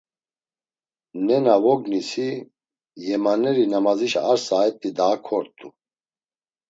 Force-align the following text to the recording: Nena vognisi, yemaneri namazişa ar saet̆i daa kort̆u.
Nena 1.25 1.53
vognisi, 1.63 2.27
yemaneri 3.05 3.65
namazişa 3.71 4.21
ar 4.31 4.39
saet̆i 4.47 4.89
daa 4.97 5.15
kort̆u. 5.25 5.67